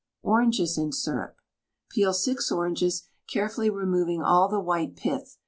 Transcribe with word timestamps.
ORANGES 0.23 0.79
IN 0.79 0.91
SYRUP. 0.91 1.35
Peel 1.91 2.11
6 2.11 2.51
oranges, 2.51 3.03
carefully 3.31 3.69
removing 3.69 4.23
all 4.23 4.47
the 4.49 4.59
white 4.59 4.95
pith. 4.95 5.37